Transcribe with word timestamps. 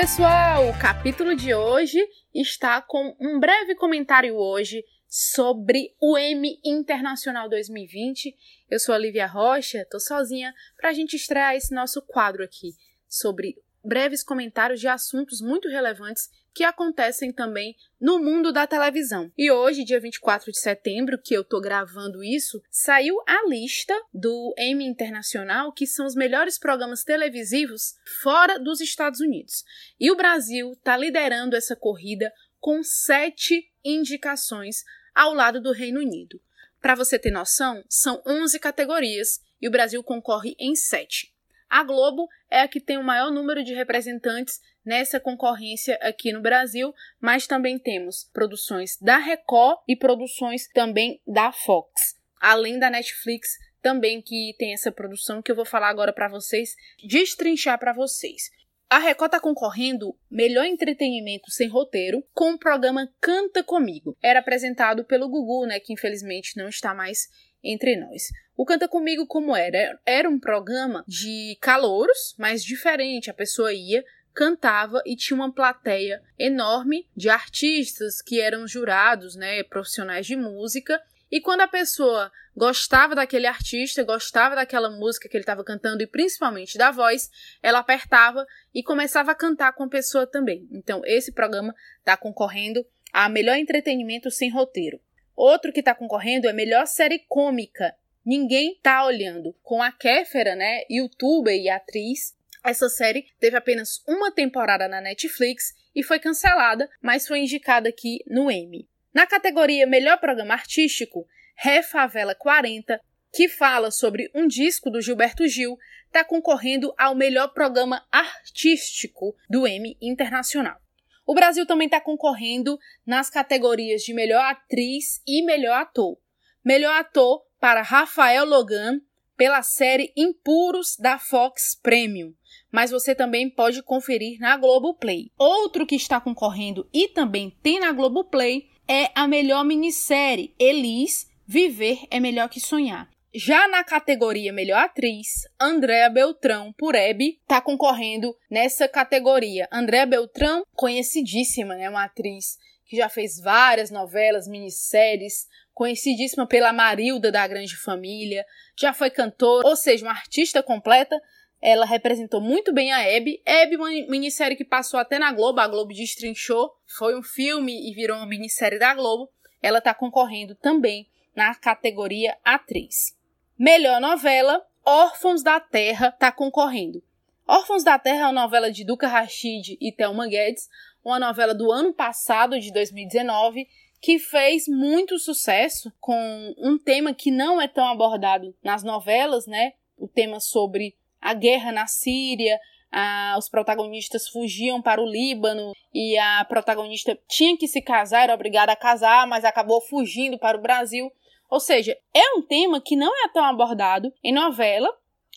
O 0.00 0.80
capítulo 0.80 1.34
de 1.34 1.52
hoje 1.52 1.98
está 2.32 2.80
com 2.80 3.16
um 3.20 3.40
breve 3.40 3.74
comentário 3.74 4.36
hoje 4.36 4.84
sobre 5.08 5.92
o 6.00 6.16
M 6.16 6.56
Internacional 6.64 7.48
2020. 7.48 8.32
Eu 8.70 8.78
sou 8.78 8.94
a 8.94 8.98
Lívia 8.98 9.26
Rocha, 9.26 9.84
tô 9.90 9.98
sozinha 9.98 10.54
para 10.76 10.90
a 10.90 10.92
gente 10.92 11.16
estrear 11.16 11.56
esse 11.56 11.74
nosso 11.74 12.00
quadro 12.00 12.44
aqui 12.44 12.76
sobre 13.08 13.56
breves 13.84 14.22
comentários 14.22 14.80
de 14.80 14.88
assuntos 14.88 15.40
muito 15.40 15.68
relevantes 15.68 16.28
que 16.54 16.64
acontecem 16.64 17.32
também 17.32 17.76
no 18.00 18.18
mundo 18.18 18.52
da 18.52 18.66
televisão. 18.66 19.32
E 19.38 19.50
hoje, 19.50 19.84
dia 19.84 20.00
24 20.00 20.50
de 20.50 20.58
setembro, 20.58 21.16
que 21.16 21.32
eu 21.32 21.44
tô 21.44 21.60
gravando 21.60 22.22
isso, 22.22 22.60
saiu 22.70 23.14
a 23.26 23.48
lista 23.48 23.94
do 24.12 24.54
Emmy 24.58 24.84
Internacional, 24.84 25.72
que 25.72 25.86
são 25.86 26.04
os 26.04 26.14
melhores 26.14 26.58
programas 26.58 27.04
televisivos 27.04 27.94
fora 28.22 28.58
dos 28.58 28.80
Estados 28.80 29.20
Unidos. 29.20 29.64
E 30.00 30.10
o 30.10 30.16
Brasil 30.16 30.74
tá 30.82 30.96
liderando 30.96 31.54
essa 31.54 31.76
corrida 31.76 32.32
com 32.58 32.82
sete 32.82 33.70
indicações 33.84 34.82
ao 35.14 35.32
lado 35.32 35.60
do 35.60 35.72
Reino 35.72 36.00
Unido. 36.00 36.40
Para 36.80 36.94
você 36.94 37.18
ter 37.18 37.30
noção, 37.30 37.84
são 37.88 38.22
11 38.26 38.58
categorias 38.58 39.40
e 39.60 39.68
o 39.68 39.70
Brasil 39.70 40.02
concorre 40.02 40.54
em 40.58 40.74
sete. 40.74 41.32
A 41.68 41.82
Globo 41.82 42.28
é 42.50 42.60
a 42.60 42.68
que 42.68 42.80
tem 42.80 42.96
o 42.96 43.04
maior 43.04 43.30
número 43.30 43.62
de 43.62 43.74
representantes 43.74 44.60
nessa 44.84 45.20
concorrência 45.20 45.98
aqui 46.00 46.32
no 46.32 46.40
Brasil, 46.40 46.94
mas 47.20 47.46
também 47.46 47.78
temos 47.78 48.24
produções 48.32 48.96
da 49.00 49.18
Record 49.18 49.78
e 49.86 49.94
produções 49.94 50.66
também 50.68 51.20
da 51.26 51.52
Fox, 51.52 52.16
além 52.40 52.78
da 52.78 52.88
Netflix 52.88 53.58
também 53.82 54.20
que 54.20 54.54
tem 54.58 54.72
essa 54.72 54.90
produção 54.90 55.42
que 55.42 55.52
eu 55.52 55.56
vou 55.56 55.64
falar 55.64 55.88
agora 55.88 56.12
para 56.12 56.28
vocês, 56.28 56.74
destrinchar 57.06 57.78
para 57.78 57.92
vocês. 57.92 58.50
A 58.90 58.98
Record 58.98 59.28
está 59.28 59.40
concorrendo 59.40 60.16
melhor 60.30 60.64
entretenimento 60.64 61.50
sem 61.50 61.68
roteiro 61.68 62.24
com 62.32 62.52
o 62.52 62.58
programa 62.58 63.06
Canta 63.20 63.62
Comigo. 63.62 64.16
Era 64.22 64.40
apresentado 64.40 65.04
pelo 65.04 65.28
Gugu, 65.28 65.66
né, 65.66 65.78
que 65.78 65.92
infelizmente 65.92 66.56
não 66.56 66.68
está 66.68 66.94
mais 66.94 67.28
entre 67.62 67.96
nós. 67.96 68.28
O 68.58 68.64
Canta 68.66 68.88
Comigo 68.88 69.24
como 69.24 69.54
era? 69.54 70.00
Era 70.04 70.28
um 70.28 70.36
programa 70.36 71.04
de 71.06 71.56
calouros, 71.60 72.34
mas 72.36 72.64
diferente. 72.64 73.30
A 73.30 73.32
pessoa 73.32 73.72
ia, 73.72 74.04
cantava 74.34 75.00
e 75.06 75.14
tinha 75.14 75.36
uma 75.36 75.52
plateia 75.52 76.20
enorme 76.36 77.08
de 77.16 77.28
artistas 77.28 78.20
que 78.20 78.40
eram 78.40 78.66
jurados, 78.66 79.36
né, 79.36 79.62
profissionais 79.62 80.26
de 80.26 80.34
música. 80.34 81.00
E 81.30 81.40
quando 81.40 81.60
a 81.60 81.68
pessoa 81.68 82.32
gostava 82.56 83.14
daquele 83.14 83.46
artista, 83.46 84.02
gostava 84.02 84.56
daquela 84.56 84.90
música 84.90 85.28
que 85.28 85.36
ele 85.36 85.42
estava 85.42 85.62
cantando 85.62 86.02
e 86.02 86.06
principalmente 86.08 86.76
da 86.76 86.90
voz, 86.90 87.30
ela 87.62 87.78
apertava 87.78 88.44
e 88.74 88.82
começava 88.82 89.30
a 89.30 89.36
cantar 89.36 89.72
com 89.72 89.84
a 89.84 89.88
pessoa 89.88 90.26
também. 90.26 90.66
Então, 90.72 91.00
esse 91.04 91.30
programa 91.30 91.72
está 92.00 92.16
concorrendo 92.16 92.84
a 93.12 93.28
melhor 93.28 93.56
entretenimento 93.56 94.32
sem 94.32 94.50
roteiro. 94.50 95.00
Outro 95.36 95.72
que 95.72 95.78
está 95.78 95.94
concorrendo 95.94 96.48
é 96.48 96.52
melhor 96.52 96.88
série 96.88 97.20
cômica. 97.28 97.94
Ninguém 98.24 98.78
tá 98.82 99.04
olhando. 99.04 99.54
Com 99.62 99.82
a 99.82 99.90
Kéfera, 99.90 100.54
né, 100.54 100.82
youtuber 100.90 101.54
e 101.54 101.68
atriz, 101.68 102.36
essa 102.64 102.88
série 102.88 103.26
teve 103.40 103.56
apenas 103.56 104.02
uma 104.06 104.30
temporada 104.30 104.88
na 104.88 105.00
Netflix 105.00 105.74
e 105.94 106.02
foi 106.02 106.18
cancelada, 106.18 106.88
mas 107.00 107.26
foi 107.26 107.40
indicada 107.40 107.88
aqui 107.88 108.22
no 108.26 108.50
Emmy. 108.50 108.88
Na 109.14 109.26
categoria 109.26 109.86
Melhor 109.86 110.18
Programa 110.18 110.54
Artístico, 110.54 111.26
Refavela 111.56 112.34
40, 112.34 113.00
que 113.32 113.48
fala 113.48 113.90
sobre 113.90 114.30
um 114.34 114.46
disco 114.46 114.90
do 114.90 115.00
Gilberto 115.00 115.46
Gil, 115.48 115.76
está 116.06 116.24
concorrendo 116.24 116.94
ao 116.96 117.14
melhor 117.14 117.48
programa 117.48 118.06
artístico 118.10 119.34
do 119.48 119.66
Emmy 119.66 119.96
Internacional. 120.00 120.80
O 121.26 121.34
Brasil 121.34 121.66
também 121.66 121.86
está 121.86 122.00
concorrendo 122.00 122.78
nas 123.06 123.28
categorias 123.28 124.02
de 124.02 124.14
melhor 124.14 124.42
atriz 124.44 125.22
e 125.26 125.42
melhor 125.42 125.80
ator. 125.80 126.18
Melhor 126.64 126.98
ator 126.98 127.42
para 127.60 127.82
Rafael 127.82 128.44
Logan 128.44 129.00
pela 129.36 129.62
série 129.62 130.12
Impuros 130.16 130.96
da 130.98 131.18
Fox 131.18 131.78
Premium, 131.80 132.32
mas 132.72 132.90
você 132.90 133.14
também 133.14 133.48
pode 133.48 133.82
conferir 133.82 134.38
na 134.40 134.56
Globoplay. 134.56 135.30
Outro 135.38 135.86
que 135.86 135.94
está 135.94 136.20
concorrendo 136.20 136.88
e 136.92 137.08
também 137.08 137.56
tem 137.62 137.78
na 137.78 137.92
Globoplay 137.92 138.68
é 138.88 139.10
a 139.14 139.28
melhor 139.28 139.64
minissérie 139.64 140.54
Elis 140.58 141.28
Viver 141.50 142.00
é 142.10 142.20
Melhor 142.20 142.50
que 142.50 142.60
Sonhar. 142.60 143.08
Já 143.34 143.66
na 143.68 143.82
categoria 143.82 144.52
Melhor 144.52 144.80
Atriz, 144.80 145.48
Andréa 145.58 146.10
Beltrão, 146.10 146.74
por 146.76 146.94
Hebe, 146.94 147.38
está 147.40 147.58
concorrendo 147.58 148.36
nessa 148.50 148.86
categoria. 148.86 149.66
Andréa 149.72 150.04
Beltrão, 150.04 150.62
conhecidíssima, 150.74 151.74
né? 151.74 151.88
Uma 151.88 152.04
atriz 152.04 152.58
que 152.84 152.96
já 152.96 153.08
fez 153.08 153.40
várias 153.40 153.90
novelas, 153.90 154.46
minisséries, 154.46 155.46
conhecidíssima 155.78 156.44
pela 156.44 156.72
Marilda 156.72 157.30
da 157.30 157.46
Grande 157.46 157.76
Família, 157.76 158.44
já 158.76 158.92
foi 158.92 159.10
cantora, 159.10 159.64
ou 159.68 159.76
seja, 159.76 160.04
uma 160.04 160.10
artista 160.10 160.60
completa. 160.60 161.16
Ela 161.62 161.86
representou 161.86 162.40
muito 162.40 162.74
bem 162.74 162.92
a 162.92 163.00
Hebe. 163.00 163.40
Hebe, 163.46 163.76
uma 163.76 163.88
minissérie 163.88 164.56
que 164.56 164.64
passou 164.64 164.98
até 164.98 165.20
na 165.20 165.30
Globo, 165.30 165.60
a 165.60 165.68
Globo 165.68 165.94
destrinchou, 165.94 166.72
foi 166.98 167.16
um 167.16 167.22
filme 167.22 167.88
e 167.88 167.94
virou 167.94 168.16
uma 168.16 168.26
minissérie 168.26 168.76
da 168.76 168.92
Globo. 168.92 169.30
Ela 169.62 169.78
está 169.78 169.94
concorrendo 169.94 170.56
também 170.56 171.08
na 171.34 171.54
categoria 171.54 172.36
Atriz. 172.44 173.16
Melhor 173.56 174.00
novela, 174.00 174.60
Órfãos 174.84 175.44
da 175.44 175.60
Terra 175.60 176.08
está 176.08 176.32
concorrendo. 176.32 177.00
Órfãos 177.46 177.84
da 177.84 177.96
Terra 178.00 178.22
é 178.22 178.26
uma 178.26 178.42
novela 178.42 178.70
de 178.70 178.84
Duca 178.84 179.06
Rachid 179.06 179.78
e 179.80 179.92
Thelma 179.92 180.26
Guedes, 180.26 180.68
uma 181.04 181.20
novela 181.20 181.54
do 181.54 181.70
ano 181.70 181.92
passado, 181.94 182.58
de 182.58 182.72
2019, 182.72 183.68
que 184.00 184.18
fez 184.18 184.64
muito 184.68 185.18
sucesso 185.18 185.92
com 186.00 186.54
um 186.58 186.78
tema 186.78 187.12
que 187.12 187.30
não 187.30 187.60
é 187.60 187.66
tão 187.66 187.86
abordado 187.86 188.54
nas 188.62 188.82
novelas, 188.82 189.46
né? 189.46 189.72
O 189.96 190.06
tema 190.06 190.40
sobre 190.40 190.96
a 191.20 191.34
guerra 191.34 191.72
na 191.72 191.86
Síria, 191.86 192.58
a, 192.90 193.34
os 193.38 193.48
protagonistas 193.48 194.28
fugiam 194.28 194.80
para 194.80 195.02
o 195.02 195.06
Líbano 195.06 195.72
e 195.92 196.16
a 196.16 196.44
protagonista 196.44 197.18
tinha 197.28 197.56
que 197.56 197.66
se 197.66 197.82
casar, 197.82 198.24
era 198.24 198.34
obrigada 198.34 198.72
a 198.72 198.76
casar, 198.76 199.26
mas 199.26 199.44
acabou 199.44 199.80
fugindo 199.80 200.38
para 200.38 200.56
o 200.56 200.62
Brasil. 200.62 201.10
Ou 201.50 201.60
seja, 201.60 201.96
é 202.14 202.36
um 202.36 202.42
tema 202.42 202.80
que 202.80 202.94
não 202.94 203.12
é 203.24 203.28
tão 203.28 203.44
abordado 203.44 204.12
em 204.22 204.32
novela, 204.32 204.88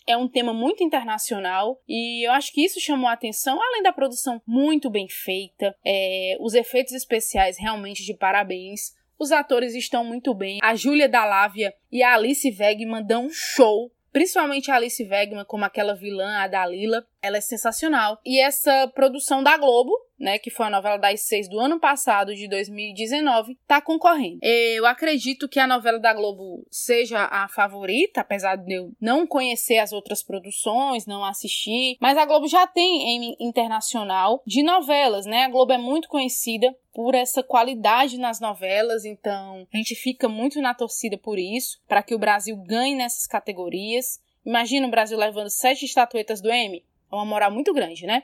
é 0.06 0.16
um 0.16 0.28
tema 0.28 0.52
muito 0.52 0.82
internacional 0.82 1.80
e 1.88 2.26
eu 2.26 2.32
acho 2.32 2.52
que 2.52 2.64
isso 2.64 2.80
chamou 2.80 3.08
a 3.08 3.12
atenção, 3.12 3.60
além 3.60 3.82
da 3.82 3.92
produção 3.92 4.40
muito 4.46 4.90
bem 4.90 5.08
feita, 5.08 5.74
é, 5.84 6.36
os 6.40 6.54
efeitos 6.54 6.92
especiais 6.92 7.58
realmente 7.58 8.04
de 8.04 8.14
parabéns. 8.14 8.94
Os 9.18 9.30
atores 9.30 9.74
estão 9.74 10.04
muito 10.04 10.34
bem. 10.34 10.58
A 10.62 10.74
Júlia 10.74 11.08
Dalávia 11.08 11.72
e 11.90 12.02
a 12.02 12.14
Alice 12.14 12.56
Wegman 12.58 13.04
dão 13.04 13.26
um 13.26 13.30
show. 13.30 13.90
Principalmente 14.12 14.70
a 14.70 14.76
Alice 14.76 15.02
Wegman, 15.02 15.44
como 15.44 15.64
aquela 15.64 15.94
vilã, 15.94 16.38
a 16.38 16.48
Dalila, 16.48 17.06
ela 17.22 17.38
é 17.38 17.40
sensacional. 17.40 18.18
E 18.24 18.40
essa 18.40 18.88
produção 18.88 19.42
da 19.42 19.56
Globo 19.56 19.92
né, 20.22 20.38
que 20.38 20.50
foi 20.50 20.66
a 20.66 20.70
novela 20.70 20.96
das 20.96 21.22
seis 21.22 21.48
do 21.48 21.58
ano 21.58 21.80
passado, 21.80 22.32
de 22.32 22.48
2019, 22.48 23.58
está 23.60 23.80
concorrendo. 23.80 24.38
Eu 24.40 24.86
acredito 24.86 25.48
que 25.48 25.58
a 25.58 25.66
novela 25.66 25.98
da 25.98 26.14
Globo 26.14 26.64
seja 26.70 27.24
a 27.24 27.48
favorita, 27.48 28.20
apesar 28.20 28.54
de 28.54 28.72
eu 28.72 28.92
não 29.00 29.26
conhecer 29.26 29.78
as 29.78 29.92
outras 29.92 30.22
produções, 30.22 31.06
não 31.06 31.24
assistir, 31.24 31.96
mas 32.00 32.16
a 32.16 32.24
Globo 32.24 32.46
já 32.46 32.66
tem 32.68 33.02
em 33.02 33.36
internacional 33.40 34.40
de 34.46 34.62
novelas, 34.62 35.26
né? 35.26 35.44
A 35.44 35.50
Globo 35.50 35.72
é 35.72 35.78
muito 35.78 36.08
conhecida 36.08 36.72
por 36.94 37.16
essa 37.16 37.42
qualidade 37.42 38.16
nas 38.16 38.38
novelas, 38.38 39.04
então 39.04 39.66
a 39.74 39.76
gente 39.76 39.96
fica 39.96 40.28
muito 40.28 40.60
na 40.60 40.72
torcida 40.72 41.18
por 41.18 41.36
isso, 41.36 41.80
para 41.88 42.02
que 42.02 42.14
o 42.14 42.18
Brasil 42.18 42.56
ganhe 42.56 42.94
nessas 42.94 43.26
categorias. 43.26 44.20
Imagina 44.44 44.86
o 44.86 44.90
Brasil 44.90 45.18
levando 45.18 45.50
sete 45.50 45.84
estatuetas 45.84 46.40
do 46.40 46.52
Emmy. 46.52 46.84
É 47.12 47.14
uma 47.14 47.24
moral 47.26 47.50
muito 47.50 47.74
grande, 47.74 48.06
né? 48.06 48.22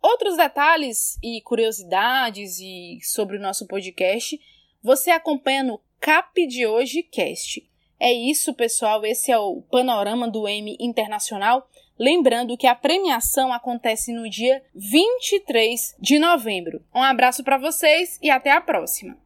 Outros 0.00 0.36
detalhes 0.36 1.18
e 1.22 1.40
curiosidades 1.40 2.60
e 2.60 3.00
sobre 3.02 3.36
o 3.36 3.40
nosso 3.40 3.66
podcast 3.66 4.40
você 4.82 5.10
acompanha 5.10 5.64
no 5.64 5.80
Cap 6.00 6.46
de 6.46 6.66
Hoje 6.66 7.02
Cast. 7.02 7.68
É 7.98 8.12
isso, 8.12 8.54
pessoal. 8.54 9.04
Esse 9.04 9.32
é 9.32 9.38
o 9.38 9.60
panorama 9.62 10.30
do 10.30 10.46
M 10.46 10.76
Internacional. 10.78 11.68
Lembrando 11.98 12.56
que 12.56 12.66
a 12.68 12.76
premiação 12.76 13.52
acontece 13.52 14.12
no 14.12 14.30
dia 14.30 14.62
23 14.72 15.96
de 15.98 16.18
novembro. 16.20 16.80
Um 16.94 17.02
abraço 17.02 17.42
para 17.42 17.58
vocês 17.58 18.20
e 18.22 18.30
até 18.30 18.52
a 18.52 18.60
próxima. 18.60 19.18